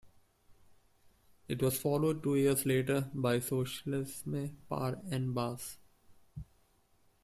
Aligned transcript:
It 1.47 1.61
was 1.61 1.77
followed 1.79 2.23
two 2.23 2.35
years 2.35 2.65
later 2.65 3.11
by 3.13 3.37
Socialisme 3.37 4.55
Par 4.67 4.97
En 5.11 5.31
Bas. 5.31 5.77